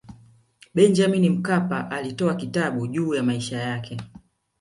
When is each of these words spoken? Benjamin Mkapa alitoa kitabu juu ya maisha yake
Benjamin 0.73 1.29
Mkapa 1.29 1.91
alitoa 1.91 2.35
kitabu 2.35 2.87
juu 2.87 3.15
ya 3.15 3.23
maisha 3.23 3.57
yake 3.59 3.97